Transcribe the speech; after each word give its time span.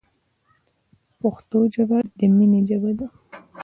پښتو 1.19 1.59
ژبه 1.73 1.97
د 2.17 2.19
مینې 2.35 2.61
ژبه 2.69 2.91
ده. 2.99 3.07